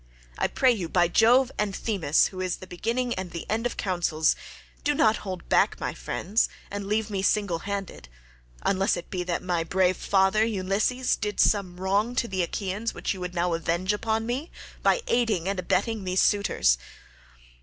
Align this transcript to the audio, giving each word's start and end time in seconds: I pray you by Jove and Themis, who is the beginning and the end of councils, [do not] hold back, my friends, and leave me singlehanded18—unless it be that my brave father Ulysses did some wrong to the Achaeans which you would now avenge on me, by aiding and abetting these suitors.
I 0.39 0.47
pray 0.47 0.71
you 0.71 0.89
by 0.89 1.09
Jove 1.09 1.51
and 1.59 1.75
Themis, 1.75 2.29
who 2.29 2.41
is 2.41 2.55
the 2.55 2.65
beginning 2.65 3.13
and 3.13 3.29
the 3.29 3.47
end 3.51 3.67
of 3.67 3.77
councils, 3.77 4.35
[do 4.83 4.95
not] 4.95 5.17
hold 5.17 5.47
back, 5.47 5.79
my 5.79 5.93
friends, 5.93 6.49
and 6.71 6.87
leave 6.87 7.11
me 7.11 7.21
singlehanded18—unless 7.21 8.97
it 8.97 9.11
be 9.11 9.21
that 9.21 9.43
my 9.43 9.63
brave 9.63 9.97
father 9.97 10.43
Ulysses 10.43 11.15
did 11.15 11.39
some 11.39 11.79
wrong 11.79 12.15
to 12.15 12.27
the 12.27 12.41
Achaeans 12.41 12.95
which 12.95 13.13
you 13.13 13.19
would 13.19 13.35
now 13.35 13.53
avenge 13.53 13.93
on 14.01 14.25
me, 14.25 14.49
by 14.81 15.03
aiding 15.05 15.47
and 15.47 15.59
abetting 15.59 16.03
these 16.03 16.23
suitors. 16.23 16.79